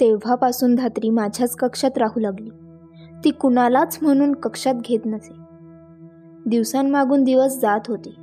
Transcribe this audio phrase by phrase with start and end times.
[0.00, 2.50] तेव्हापासून धात्री माझ्याच कक्षात राहू लागली.
[3.24, 5.34] ती कुणालाच म्हणून कक्षात घेत नसे.
[6.46, 8.14] दिवसांमागून दिवस जात होते.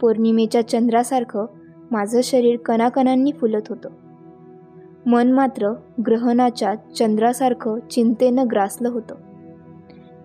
[0.00, 1.46] पौर्णिमेच्या चंद्रासारखं
[1.90, 3.88] माझं शरीर कणाकणांनी फुलत होतं.
[5.06, 5.72] मन मात्र
[6.06, 9.14] ग्रहणाच्या चंद्रासारखं चिंतेनं ग्रासलं होतं.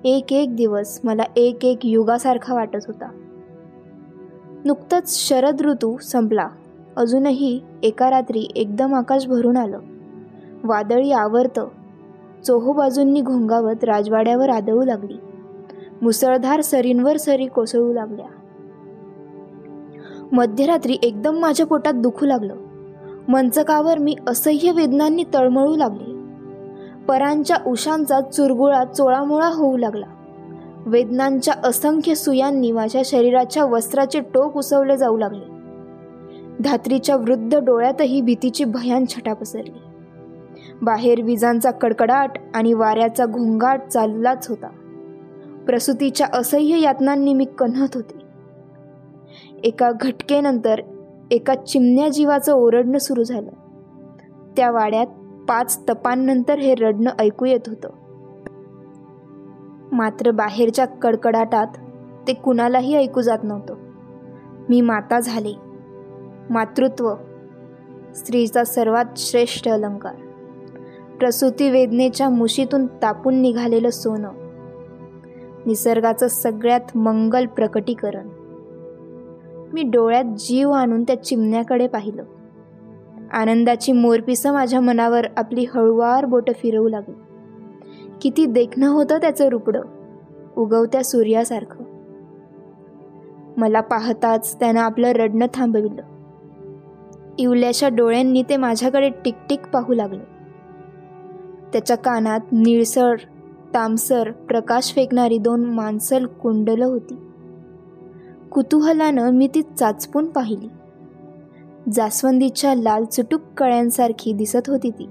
[0.04, 3.12] एक एक दिवस मला एक एक युगासारखा वाटत होता.
[4.66, 6.48] नुकतंच शरद ऋतू संपला.
[6.98, 9.80] अजूनही एका रात्री एकदम आकाश भरून आलं.
[10.64, 11.68] वादळी आवरतं.
[12.46, 15.18] चोहोबाजूंनी घोंगावत राजवाड्यावर आदळू लागली.
[16.02, 18.26] मुसळधार सरींवर सरी कोसळू लागल्या.
[20.32, 22.56] मध्यरात्री एकदम माझ्या पोटात दुखू लागलं.
[23.28, 26.20] मंचकावर मी असह्य वेदनांनी तळमळू लागले.
[27.08, 30.06] परांच्या उशांचा चुरगुळा चोळामोळा होऊ लागला.
[30.86, 35.46] वेदनांच्या असंख्य सुयांनी माझ्या शरीराच्या वस्त्राचे टोक उसवले जाऊ लागले.
[36.60, 39.89] धात्रीच्या वृद्ध डोळ्यातही भीतीची भयान छटा पसरली.
[40.82, 44.68] बाहेर विजांचा कडकडाट आणि वाऱ्याचा घोंगाट चाललाच होता.
[45.66, 48.20] प्रसूतीच्या असह्य यातनांनी मी कन्हत होते.
[49.64, 50.80] एका घटकेनंतर
[51.32, 53.50] एका चिमण्या जीवाचं ओरडणं सुरू झालं.
[54.58, 55.08] त्या वाड्यात
[55.50, 57.90] पाच तपांनंतर हे रडणं ऐकू येत होतं.
[59.92, 61.68] मात्र बाहेरच्या कडकडाटात
[62.28, 63.76] ते कुणालाही ऐकू जात नव्हतं.
[64.70, 65.54] मी माता झाले.
[66.50, 67.16] मातृत्व.
[68.16, 70.29] स्त्रीचा सर्वात श्रेष्ठ अलंकार.
[71.20, 74.30] प्रसूती वेदनेच्या मुशीतून तापून निघालेलं सोनं.
[75.66, 78.30] निसर्गाचं सगळ्यात मंगल प्रकटीकरण.
[79.74, 82.24] मी डोळ्यात जीव आणून त्या चिमण्याकडे पाहिलं.
[83.32, 87.16] आनंदाची मोरपिसं माझ्या मनावर आपली हळुवार बोटं फिरवू लागली.
[88.22, 89.82] किती देखणं होतं त्याचं रुपडं
[90.58, 91.84] उगवत्या सूर्यासारखं.
[93.58, 96.02] मला पाहताच त्यानं आपलं रडणं थांबविलं.
[97.40, 100.39] इवल्याच्या डोळ्यांनी ते माझ्याकडे टिकटिक पाहू लागलं.
[101.74, 103.16] त्याच्या कानात निळसर
[103.74, 107.16] तामसर प्रकाश फेकणारी दोन मांसल कुंडलं होती.
[108.52, 110.68] कुतूहलानं मी ती चाचपून पाहिली.
[111.92, 115.10] जास्वंदीच्या लाल चुटूक कळ्यांसारखी दिसत होती ती.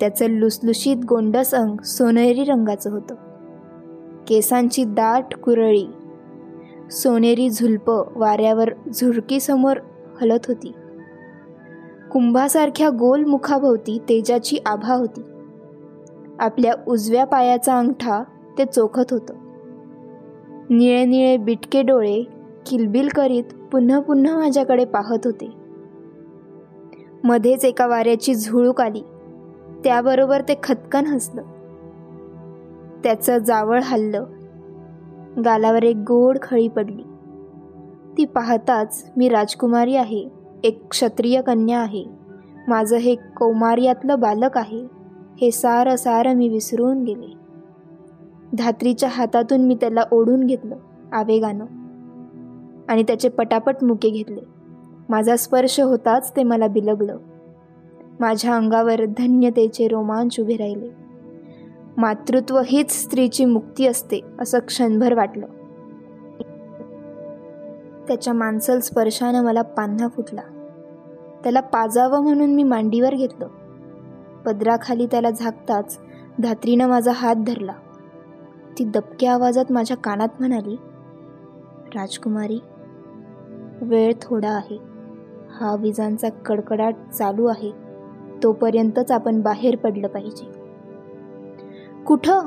[0.00, 3.14] त्याचं लुसलुशीत गोंडस अंग सोनेरी रंगाचं होतं.
[4.28, 5.86] केसांची दाट कुरळी
[6.90, 9.76] सोनेरी झुलप वाऱ्यावर झुळकीसमोर
[10.20, 10.72] हलत होती.
[12.12, 15.20] कुंभासारख्या गोल मुखाभोवती तेजाची आभा होती.
[16.38, 18.22] आपल्या उजव्या पायाचा अंगठा
[18.58, 19.34] ते चोखत होतं.
[20.70, 22.22] निळे निळे बिटके डोळे
[22.66, 25.50] किलबिल करीत पुन्हा पुन्हा माझ्याकडे पाहत होते.
[27.24, 29.02] मध्येच एका वाऱ्याची झुळूक आली.
[29.84, 31.42] त्याबरोबर ते खतकन हसलं.
[33.04, 34.24] त्याचं जावळ हल्लं.
[35.44, 37.02] गालावर एक गोड खळी पडली.
[38.18, 40.28] ती पाहताच मी राजकुमारी आहे.
[40.64, 42.04] एक क्षत्रिय कन्या आहे.
[42.68, 44.97] माझं हे कौमार्यातलं बालक आहे.
[45.40, 47.32] हे सारं सारं मी विसरून गेले.
[48.58, 50.76] धात्रीच्या हातातून मी त्याला ओढून घेतलं
[51.12, 51.64] आवेगानं.
[52.88, 54.40] आणि त्याचे पटापट मुके घेतले.
[55.08, 57.18] माझा स्पर्श होताच ते मला बिलगलं.
[58.20, 60.88] माझ्या अंगावर धन्यतेचे रोमांच उभे राहिले.
[61.96, 65.46] मातृत्व हीच स्त्रीची मुक्ती असते असं क्षणभर वाटलं.
[68.08, 70.42] त्याच्या माणसल स्पर्शानं मला पान्हा फुटला.
[71.42, 73.48] त्याला पाजावं म्हणून मी मांडीवर घेतलं.
[74.48, 76.00] पदराखाली त्याला झाकताच
[76.38, 77.72] धात्रीनं माझा हात धरला.
[78.78, 80.76] ती दबक्या आवाजात माझ्या कानात म्हणाली
[81.94, 82.58] राजकुमारी
[83.82, 84.78] वेळ थोडा आहे.
[85.50, 87.72] हा विजांचा कडकडाट चालू आहे.
[88.42, 90.52] तोपर्यंतच आपण बाहेर पडलं पाहिजे.
[92.06, 92.40] कुठं?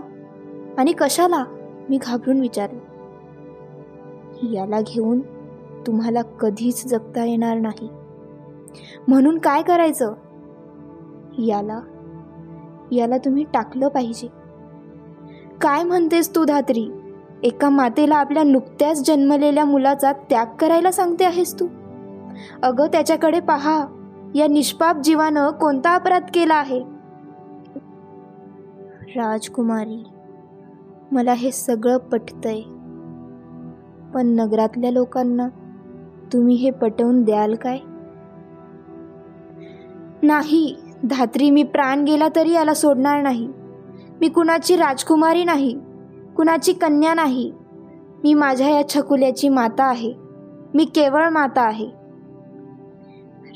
[0.78, 1.44] आणि कशाला?
[1.90, 2.80] मी घाबरून विचारलं.
[4.52, 5.20] याला घेऊन
[5.88, 7.90] तुम्हाला कधीच जगता येणार नाही.
[9.08, 10.14] म्हणून काय करायचं?
[11.40, 11.80] याला
[12.92, 14.28] याला तुम्ही टाकलं पाहिजे.
[15.62, 16.92] काय म्हणतेस तू धात्री?
[17.44, 21.68] एका मातेला आपल्या नुकत्याच जन्मलेल्या मुलाचा त्याग करायला सांगते आहेस तू?
[22.64, 23.86] अगं त्याच्याकडे पहा.
[24.36, 26.84] या निष्पाप जीवानं कोणता अपराध केला आहे?
[29.16, 30.04] राजकुमारी
[31.12, 32.62] मला हे सगळं पटतंय.
[34.14, 35.48] पण नगरातल्या लोकांना
[36.34, 37.78] तुम्ही हे पटवून द्याल काय?
[40.24, 40.76] नाही.
[41.04, 43.50] धात्री मी प्राण गेला तरी याला सोडणार नाही.
[44.22, 45.80] मी कुणाची राजकुमारी नाही
[46.36, 47.52] कुणाची कन्या नाही.
[48.24, 50.14] मी माझ्या या छकुल्याची माता आहे.
[50.74, 51.88] मी केवळ माता आहे.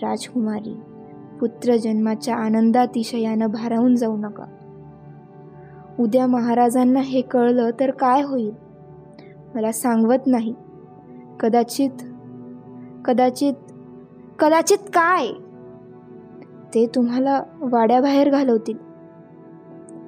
[0.01, 0.79] राजकुमारी
[1.39, 4.45] पुत्र जन्माच्या आनंदातिशयानं भारावून जाऊ नका.
[5.99, 8.51] उद्या महाराजांना हे कळलं तर काय होईल?
[9.55, 10.55] मला सांगवत नाही.
[11.39, 11.89] कदाचित
[13.05, 13.53] कदाचित
[14.39, 15.27] कदाचित काय?
[16.75, 18.77] ते तुम्हाला वाड्याबाहेर घालवतील.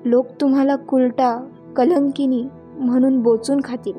[0.06, 2.44] लोक तुम्हाला कुलटा कलंकिनी
[2.74, 3.94] म्हणून बोचून खातील.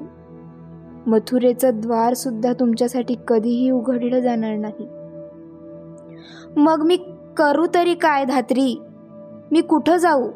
[1.07, 4.89] मथुरेचं द्वारसुद्धा तुमच्यासाठी कधीही उघडलं जाणार नाही.
[6.57, 6.97] मग मी
[7.37, 8.81] करू तरी काय धात्री?
[9.51, 10.31] मी कुठं जाऊ?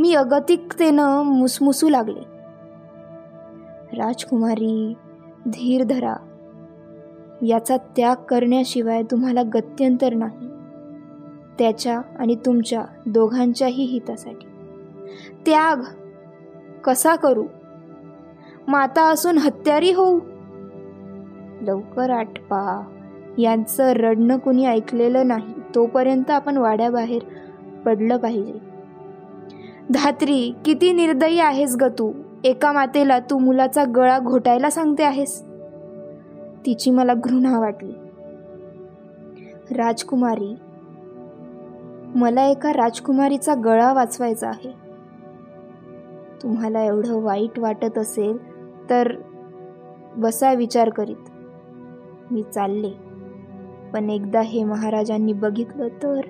[0.00, 2.20] मी अगतिकतेनं मुसमुसू लागले.
[3.96, 4.94] राजकुमारी
[5.48, 6.14] धीर धरा
[7.42, 10.53] याचा त्याग करण्याशिवाय तुम्हाला गत्यंतर नाही.
[11.58, 14.46] त्याच्या आणि तुमच्या दोघांच्याही हितासाठी.
[15.46, 15.76] त्याग
[16.84, 17.44] कसा करू?
[18.68, 20.20] माता असून हत्यारी होऊ?
[21.62, 22.84] लवकर आटपा.
[23.38, 25.54] यांचं रडणं कुणी ऐकलेलं नाही.
[25.74, 27.22] तोपर्यंत आपण वाड्याबाहेर
[27.84, 28.52] पडलं पाहिजे.
[29.90, 32.12] धात्री किती निर्दयी आहेस ग तू?
[32.44, 35.42] एका मातेला तू मुलाचा गळा घोटायला सांगते आहेस?
[36.66, 37.92] तिची मला घृणा वाटली.
[39.70, 40.54] राजकुमारी
[42.14, 44.74] मला एका राजकुमारीचा गळा वाचवायचा आहे.
[46.42, 48.38] तुम्हाला एवढं वाईट वाटत असेल
[48.90, 49.12] तर
[50.16, 51.30] बसा विचार करीत.
[52.30, 52.90] मी चालले.
[53.92, 56.20] पण एकदा हे महाराजांनी बघितलं तर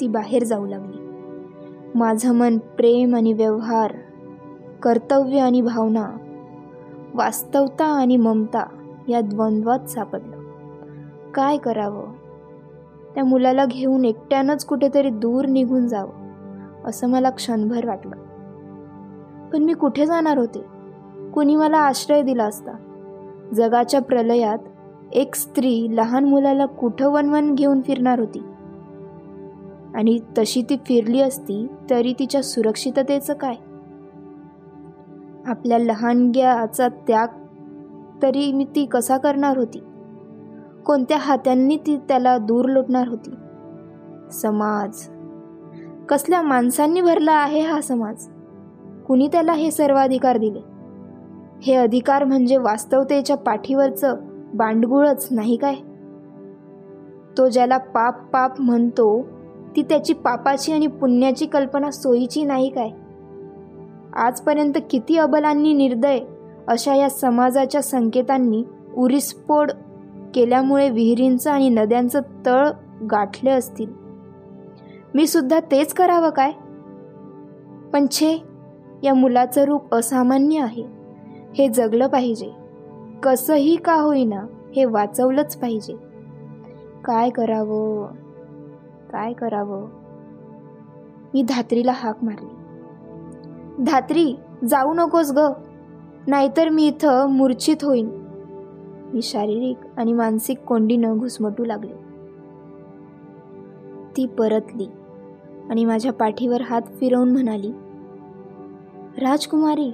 [0.00, 0.98] ती बाहेर जाऊ लागली.
[1.94, 3.94] माझं मन प्रेम आणि व्यवहार
[4.82, 6.10] कर्तव्य आणि भावना
[7.14, 8.64] वास्तवता आणि ममता
[9.08, 10.36] या द्वंद्वात सापडलं.
[11.34, 12.21] काय करावं?
[13.14, 16.22] त्या मुलाला घेऊन एकट्यानंच कुठेतरी दूर निघून जावं
[16.84, 18.16] असं मला क्षणभर वाटलं.
[19.50, 20.64] पण मी कुठे जाणार होते?
[21.34, 22.72] कुणी मला आश्रय दिला असता?
[23.54, 24.58] जगाच्या प्रलयात
[25.12, 28.42] एक स्त्री लहान मुलाला कुठं वनवन घेऊन फिरणार होती?
[29.94, 33.54] आणि तशी ती फिरली असती तरी तिच्या सुरक्षिततेचं काय?
[35.46, 37.28] आपल्या लहानग्याचा त्याग
[38.22, 39.82] तरी मी ती कसा करणार होती?
[40.86, 43.30] कोणत्या हात्यांनी ती त्याला दूर लोटणार होती?
[44.32, 45.08] समाज.
[46.08, 48.28] कसल्या माणसांनी भरला आहे हा समाज?
[49.06, 50.60] कुणी त्याला हे सर्व अधिकार दिले?
[51.62, 54.16] हे अधिकार म्हणजे वास्तवतेच्या पाठीवरचं
[54.54, 55.74] बांडगुळच नाही काय?
[57.38, 59.22] तो ज्याला पाप पाप म्हणतो
[59.76, 62.90] ती त्याची पापाची आणि पुण्याची कल्पना सोयीची नाही काय?
[64.12, 66.18] आजपर्यंत किती अबलांनी निर्दय
[66.68, 68.64] अशा या समाजाच्या संकेतांनी
[68.96, 69.70] उरिस्फोड
[70.34, 72.68] केल्यामुळे विहिरींचं आणि नद्यांचं तळ
[73.10, 73.92] गाठले असतील.
[75.14, 76.52] मी सुद्धा तेच करावं काय?
[77.92, 78.42] पण छे
[79.02, 80.84] या मुलाचं रूप असामान्य आहे.
[81.54, 82.50] हे जगलं पाहिजे.
[83.22, 84.46] कसंही का होईना
[84.76, 85.94] हे वाचवलंच पाहिजे.
[87.04, 88.06] काय करावं?
[89.10, 89.88] काय करावं?
[91.34, 92.54] मी धात्रीला हाक मारली.
[93.84, 94.34] धात्री
[94.64, 95.40] जाऊ नकोस ग.
[96.26, 98.21] नाहीतर मी इथं मूर्छित होईन.
[99.12, 102.12] मी शारीरिक आणि मानसिक कोंडीनं घुसमटू लागले.
[104.16, 104.86] ती परतली
[105.70, 107.72] आणि माझ्या पाठीवर हात फिरवून म्हणाली
[109.18, 109.90] राजकुमारी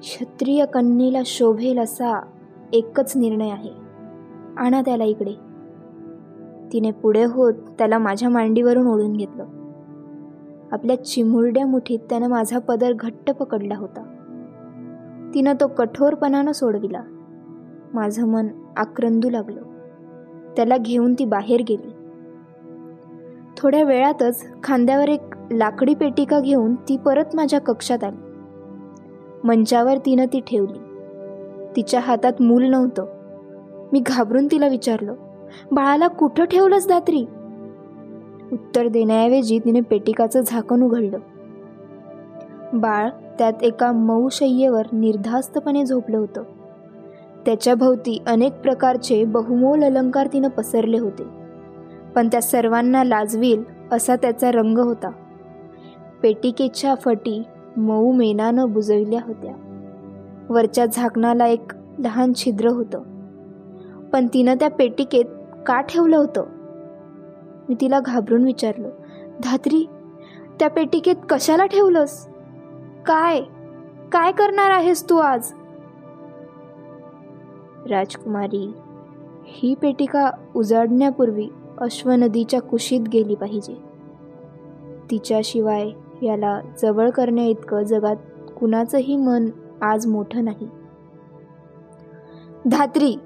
[0.00, 2.26] क्षत्रिय कन्येला शोभेल असा
[2.72, 3.70] एकच निर्णय आहे.
[4.56, 5.32] आणा त्याला इकडे.
[6.72, 9.44] तिने पुढे होत त्याला माझ्या मांडीवरून ओढून घेतलं.
[10.72, 14.02] आपल्या चिमुरड्या मुठीत त्यानं माझा पदर घट्ट पकडला होता.
[15.34, 17.02] तिनं तो कठोरपणानं सोडविला.
[17.94, 19.62] माझं मन आक्रंदू लागलं.
[20.56, 21.90] त्याला घेऊन ती बाहेर गेली.
[23.56, 25.20] थोड्या वेळातच खांद्यावर एक
[25.50, 28.16] लाकडी पेटिका घेऊन ती परत माझ्या कक्षात आली.
[29.44, 30.78] मंचावर तिनं ती ठेवली.
[31.76, 33.06] तिच्या हातात मूल नव्हतं.
[33.92, 35.14] मी घाबरून तिला विचारलं
[35.72, 37.24] बाळाला कुठं ठेवलंस दात्री?
[38.52, 41.18] उत्तर देण्याऐवजी तिने पेटिकाचं झाकण उघडलं.
[42.72, 43.08] बाळ
[43.38, 46.42] त्यात एका मऊ शय्येवर निर्धास्तपणे झोपलं होतं.
[47.46, 51.22] त्याच्या भोवती अनेक प्रकारचे बहुमोल अलंकार तिनं पसरले होते.
[52.14, 55.10] पण त्या सर्वांना लाजवील असा त्याचा रंग होता.
[56.22, 57.42] पेटिकेच्या फटी
[57.76, 59.52] मऊ मेनानं बुजविल्या होत्या.
[60.48, 63.02] वरच्या झाकणाला एक लहान छिद्र होतं.
[64.12, 65.24] पण तिनं त्या पेटिकेत
[65.66, 66.44] का ठेवलं होतं?
[67.68, 68.90] मी तिला घाबरून विचारलं
[69.42, 69.88] धात्री
[70.60, 72.28] त्या पेटिकेत कशाला ठेवलंस?
[73.06, 73.40] काय?
[74.12, 75.52] काय करणार आहेस तू आज?
[77.90, 78.72] राजकुमारी.
[79.46, 81.48] ही पेटिका उजाडण्यापूर्वी
[81.78, 83.74] अश्वनदीच्या कुशीत गेली पाहिजे.
[85.10, 85.90] तिच्याशिवाय
[86.22, 88.16] याला जवळ करण्या इतकं जगात
[88.60, 89.46] कुणाचंही मन
[89.82, 90.68] आज मोठं नाही.
[92.70, 93.16] धात्री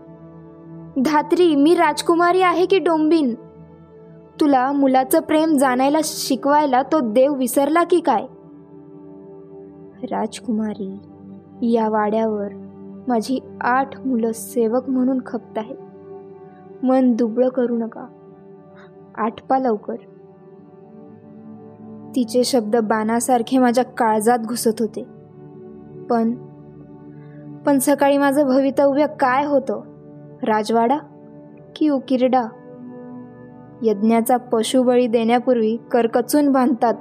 [1.04, 3.34] धात्री मी राजकुमारी आहे की डोंबिन?
[4.40, 8.26] तुला मुलाचं प्रेम जाणायला शिकवायला तो देव विसरला की काय?
[10.02, 10.98] राजकुमारी
[11.74, 12.48] या वाड्यावर
[13.08, 15.76] माझी आठ मुलं सेवक म्हणून खपत आहेत.
[16.84, 18.06] मन दुबळं करू नका.
[19.16, 19.94] आठपा लवकर.
[22.16, 25.02] तिचे शब्द बाणासारखे माझ्या काळजात घुसत होते.
[26.10, 26.34] पण
[27.66, 29.80] पण सकाळी माझं भवितव्य काय होतं?
[30.42, 30.98] राजवाडा
[31.76, 32.44] की उकिरडा?
[33.82, 36.94] यज्ञाचा पशुबळी देण्यापूर्वी करकचून बांधतात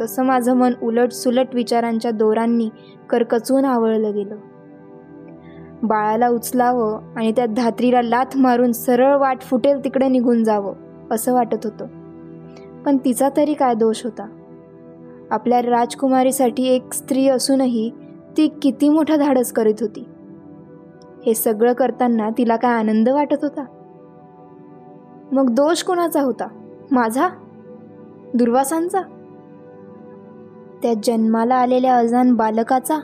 [0.00, 2.68] तसं माझं मन उलट सुलट विचारांच्या दोरांनी
[3.10, 4.36] करकचून आवळलं गेलं.
[5.82, 10.74] बाळाला उचलावं आणि त्या धात्रीला लाथ मारून सरळ वाट फुटेल तिकडे निघून जावं
[11.10, 11.86] असं वाटत होतं.
[12.82, 14.28] पण तिचा तरी काय दोष होता?
[15.30, 17.90] आपल्या राजकुमारीसाठी एक स्त्री असूनही
[18.36, 20.08] ती किती मोठा धाडस करीत होती?
[21.26, 23.64] हे सगळं करताना तिला काय आनंद वाटत होता?
[25.32, 26.48] मग दोष कोणाचा होता?
[26.90, 27.28] माझा?
[28.34, 29.00] दुर्वासांचा?
[30.82, 32.98] त्या जन्माला आलेल्या अजान बालकाचा?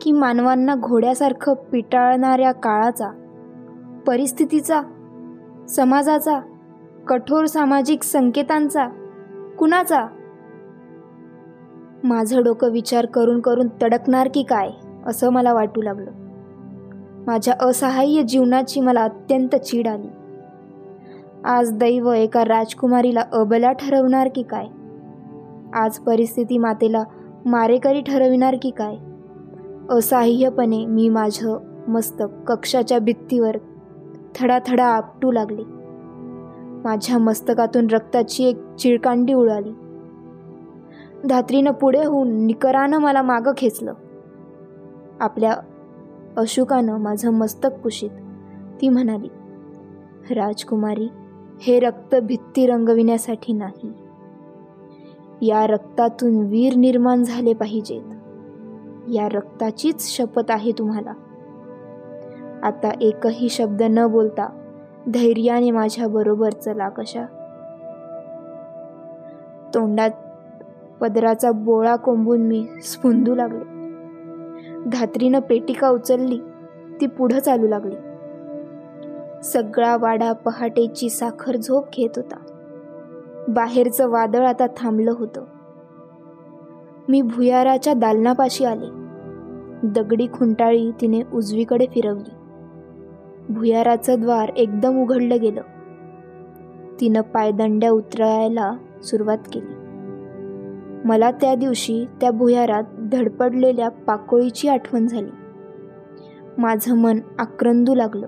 [0.00, 3.10] की मानवांना घोड्यासारखं पिटाळणाऱ्या काळाचा
[4.06, 4.82] परिस्थितीचा
[5.68, 6.40] समाजाचा
[7.08, 8.88] कठोर सामाजिक संकेतांचा
[9.58, 10.06] कुणाचा?
[12.04, 14.70] माझं डोकं विचार करून करून तडकणार की काय
[15.06, 16.10] असं मला वाटू लागलं.
[17.26, 20.08] माझ्या असहाय्य जीवनाची मला अत्यंत चीड आली.
[21.44, 24.66] आज दैव एका राजकुमारीला अबला ठरवणार की काय?
[25.74, 27.04] आज परिस्थिती मातेला
[27.44, 28.94] मारेकरी ठरविणार की काय?
[29.90, 33.56] असहाय्यपणे मी माझं मस्तक कक्षाच्या भित्तीवर
[34.34, 35.62] थडाथडा आपटू लागले.
[36.84, 39.70] माझ्या मस्तकातून रक्ताची एक चिळकांडी उडाली.
[41.28, 43.92] धात्रीनं पुढे होऊन निकरानं मला मागं खेचलं.
[45.20, 45.56] आपल्या
[46.36, 48.10] अशोकानं माझं मस्तक पुशीत
[48.80, 49.28] ती म्हणाली
[50.34, 51.08] राजकुमारी
[51.60, 53.92] हे रक्त भित्ती रंगविण्यासाठी नाही.
[55.42, 58.02] या रक्तातून वीर निर्माण झाले पाहिजेत.
[59.12, 61.12] या रक्ताचीच शपथ आहे तुम्हाला.
[62.62, 64.48] आता एकही शब्द न बोलता
[65.08, 67.22] धैर्याने माझ्या बरोबर चला कशा.
[69.74, 70.10] तोंडात
[71.00, 73.78] पदराचा बोळा कोंबून मी स्फुंदू लागले.
[74.90, 76.38] धात्रीनं पेटिका उचलली
[77.00, 77.96] ती पुढं चालू लागली.
[79.42, 82.36] सगळा वाडा पहाटेची साखर झोप घेत होता.
[83.48, 85.44] बाहेरचं वादळ आता थांबलं होतं.
[87.08, 88.97] मी भुयाराच्या दालनापाशी आले.
[89.82, 92.30] दगडी खुंटाळी तिने उजवीकडे फिरवली.
[93.48, 95.62] भुयाराचं द्वार एकदम उघडलं गेलं.
[97.00, 99.74] तिनं पायदंड्या उतरायला सुरुवात केली.
[101.04, 105.30] मला त्या दिवशी त्या भुयारात धडपडलेल्या पाकोळीची आठवण झाली.
[106.58, 108.26] माझं मन आक्रंदू लागलं.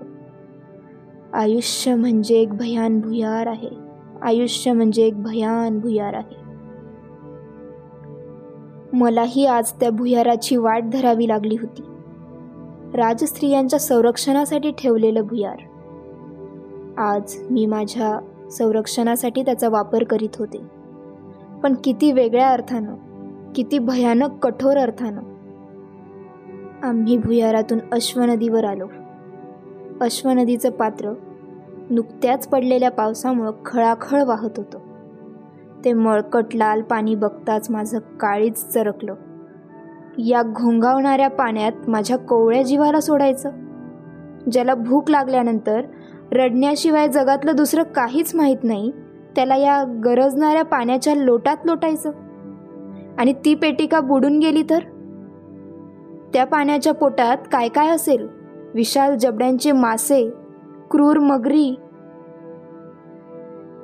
[1.33, 3.69] आयुष्य म्हणजे एक भयान भुयार आहे.
[4.21, 6.40] आयुष्य म्हणजे एक भयान भुयार आहे.
[8.93, 11.81] मलाही आज त्या भुयाराची वाट धरावी लागली होती.
[12.97, 15.57] राजस्त्रियांच्या संरक्षणासाठी ठेवलेलं भुयार.
[16.97, 18.19] आज मी माझ्या
[18.49, 20.61] संरक्षणासाठी त्याचा वापर करीत होते.
[21.63, 22.95] पण किती वेगळ्या अर्थानं
[23.55, 25.21] किती भयानक कठोर अर्थानं.
[26.83, 28.87] आम्ही भुयारातून अश्वनदीवर आलो.
[30.01, 31.13] अश्वनदीचं पात्र
[31.89, 34.79] नुकत्याच पडलेल्या पावसामुळं खळाखळ वाहत होतं.
[35.85, 39.15] ते मळकट लाल पाणी बघताच माझं काळीच चरकलं.
[40.17, 43.51] या घोंगावणाऱ्या पाण्यात माझ्या कोवळ्या जीवाला सोडायचं.
[44.51, 45.81] ज्याला भूक लागल्यानंतर
[46.31, 48.91] रडण्याशिवाय जगातलं दुसरं काहीच माहीत नाही
[49.35, 52.11] त्याला या गरजणाऱ्या पाण्याच्या लोटात लोटायचं.
[53.17, 54.79] आणि ती पेटिका बुडून गेली तर?
[56.33, 58.27] त्या पाण्याच्या पोटात काय काय असेल?
[58.73, 60.29] विशाल जबड्यांचे मासे
[60.91, 61.79] क्रूर मगरी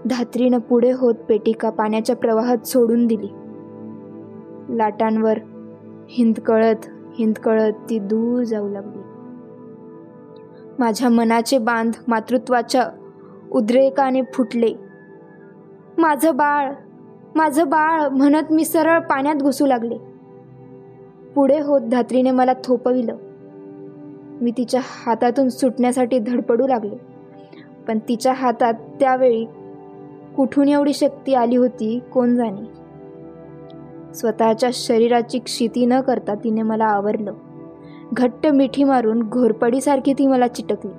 [0.05, 3.27] धात्रीनं पुढे होत पेटिका पाण्याच्या प्रवाहात सोडून दिली.
[4.77, 5.37] लाटांवर
[6.09, 6.75] हिंदकळत
[7.15, 8.99] हिंदकळत ती दूर जाऊ लागली.
[10.79, 12.87] माझ्या मनाचे बांध मातृत्वाच्या
[13.51, 14.73] उद्रेकाने फुटले.
[15.97, 16.73] माझं बाळ
[17.35, 19.97] माझं बाळ म्हणत मी सरळ पाण्यात घुसू लागले.
[21.35, 23.17] पुढे होत धात्रीने मला थोपविलं.
[24.41, 26.95] मी तिच्या हातातून सुटण्यासाठी धडपडू लागले.
[27.87, 29.45] पण तिच्या हातात त्यावेळी
[30.37, 31.99] कुठून एवढी शक्ती आली होती?
[32.13, 32.77] कोण जाणे?
[34.13, 37.33] स्वतःच्या शरीराची क्षिती न करता तिने मला आवरलं.
[38.13, 40.91] घट्ट मिठी मारून घोरपडीसारखी ती मला चिटकली.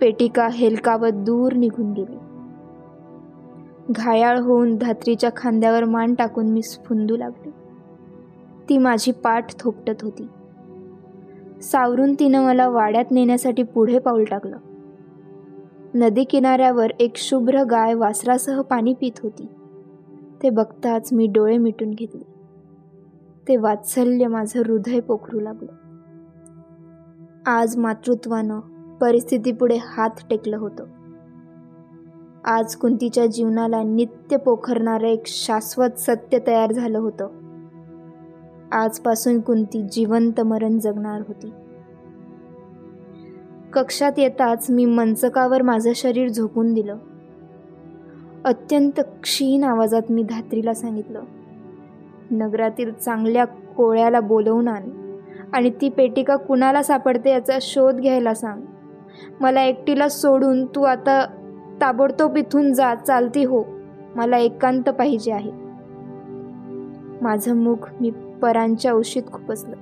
[0.00, 2.16] पेटिका हेलकावत दूर निघून गेली.
[3.90, 7.50] घायाळ होऊन धात्रीच्या खांद्यावर मान टाकून मी स्फुंदू लागले.
[8.68, 10.28] ती माझी पाठ थोपटत होती.
[11.62, 14.56] सावरून तिनं मला वाड्यात नेण्यासाठी पुढे पाऊल टाकलं.
[15.94, 19.46] नदी किनाऱ्यावर एक शुभ्र गाय वासरासह पाणी पित होती.
[20.42, 22.22] ते बघताच मी डोळे मिटून घेतले.
[23.48, 25.72] ते वात्सल्य माझं हृदय पोखरू लागलं.
[27.46, 28.60] आज मातृत्वानं
[29.00, 30.84] परिस्थितीपुढे हात टेकलं होतं.
[32.44, 37.28] आज कुंतीच्या जीवनाला नित्य पोखरणारं एक शाश्वत सत्य तयार झालं होतं.
[38.72, 41.52] आजपासून कुंती जिवंत मरण जगणार होती.
[43.72, 46.96] कक्षात येताच मी मंचकावर माझं शरीर झोकून दिलं.
[48.44, 51.22] अत्यंत क्षीण आवाजात मी धात्रीला सांगितलं
[52.30, 54.82] नगरातील चांगल्या कोळ्याला बोलवून आण
[55.52, 58.60] आणि ती पेटिका कुणाला सापडते याचा शोध घ्यायला सांग.
[59.40, 61.26] मला एकटीला सोडून तू आता
[61.80, 63.64] ताबडतोब इथून जा चालती हो
[64.16, 65.50] मला एकांत पाहिजे आहे.
[67.22, 68.10] माझं मुख मी
[68.42, 69.76] परांच्या उशीत खुपसलं.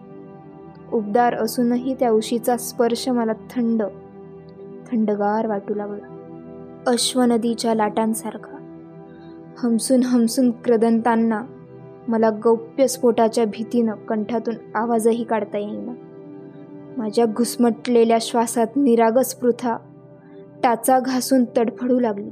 [0.93, 3.83] उबदार असूनही त्या उशीचा स्पर्श मला थंड
[4.93, 6.17] थंडगार वाटू लागला.
[6.87, 8.57] अश्वनदीच्या लाटांसारखा.
[9.59, 11.43] हमसून हमसून क्रदंतांना
[12.09, 15.93] मला गौप्य स्फोटाच्या भीतीनं कंठातून आवाजही काढता येईना.
[16.97, 19.77] माझ्या घुसमटलेल्या श्वासात निरागस पृथा
[20.63, 22.31] टाचा घासून तडफडू लागली.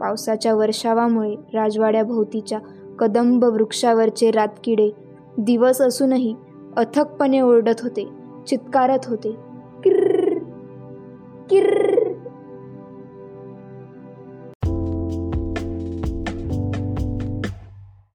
[0.00, 2.58] पावसाच्या वर्षावामुळे राजवाड्याभोवतीच्या
[2.98, 4.90] कदंब वृक्षावरचे रातकिडे
[5.38, 6.34] दिवस असूनही
[6.76, 8.08] अथकपणे ओरडत होते
[8.46, 9.32] चित्कारत होते.
[9.84, 10.38] किर्र
[11.50, 11.83] किर्र